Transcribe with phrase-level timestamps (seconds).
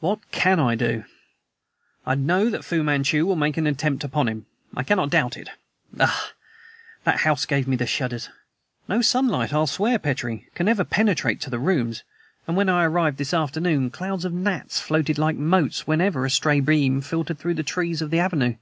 [0.00, 1.04] "What CAN I do?
[2.04, 4.46] I know that Fu Manchu will make an attempt upon him.
[4.74, 5.48] I cannot doubt it.
[6.00, 6.32] Ugh!
[7.04, 8.30] that house gave me the shudders.
[8.88, 12.02] No sunlight, I'll swear, Petrie, can ever penetrate to the rooms,
[12.48, 16.58] and when I arrived this afternoon clouds of gnats floated like motes wherever a stray
[16.58, 18.56] beam filtered through the trees of the avenue.